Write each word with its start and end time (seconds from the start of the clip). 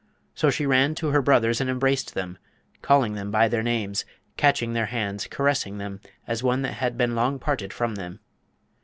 So 0.33 0.49
she 0.49 0.65
ran 0.65 0.95
to 0.95 1.09
her 1.09 1.21
brothers 1.21 1.61
and 1.61 1.69
embraced 1.69 2.15
them, 2.15 2.39
calling 2.81 3.13
them 3.13 3.29
by 3.29 3.47
their 3.47 3.61
names, 3.61 4.03
catching 4.35 4.73
their 4.73 4.87
hands, 4.87 5.27
caressing 5.27 5.77
them 5.77 6.01
as 6.25 6.41
one 6.41 6.63
that 6.63 6.73
had 6.73 6.97
been 6.97 7.13
long 7.13 7.37
parted 7.37 7.71
from 7.71 7.93
them. 7.93 8.19